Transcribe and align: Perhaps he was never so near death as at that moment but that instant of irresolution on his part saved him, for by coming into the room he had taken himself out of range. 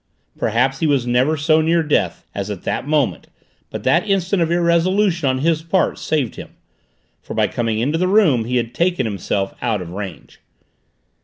Perhaps 0.35 0.79
he 0.79 0.87
was 0.87 1.05
never 1.05 1.37
so 1.37 1.61
near 1.61 1.83
death 1.83 2.25
as 2.33 2.49
at 2.49 2.63
that 2.63 2.87
moment 2.87 3.27
but 3.69 3.83
that 3.83 4.09
instant 4.09 4.41
of 4.41 4.49
irresolution 4.51 5.29
on 5.29 5.37
his 5.37 5.61
part 5.61 5.99
saved 5.99 6.37
him, 6.37 6.55
for 7.21 7.35
by 7.35 7.45
coming 7.47 7.77
into 7.77 7.99
the 7.99 8.07
room 8.07 8.45
he 8.45 8.55
had 8.57 8.73
taken 8.73 9.05
himself 9.05 9.53
out 9.61 9.79
of 9.79 9.91
range. 9.91 10.39